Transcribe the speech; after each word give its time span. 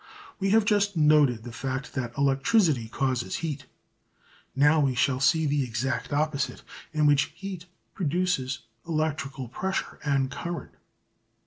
We 0.39 0.49
have 0.49 0.65
just 0.65 0.97
noted 0.97 1.43
the 1.43 1.51
fact 1.51 1.93
that 1.93 2.17
electricity 2.17 2.89
causes 2.89 3.35
heat. 3.45 3.67
Now 4.55 4.79
we 4.79 4.95
shall 4.95 5.19
see 5.19 5.45
the 5.45 5.63
exact 5.63 6.11
opposite, 6.11 6.63
in 6.91 7.05
which 7.05 7.31
heat 7.35 7.67
produces 7.93 8.61
electrical 8.87 9.47
pressure 9.47 9.99
and 10.03 10.31
current. 10.31 10.71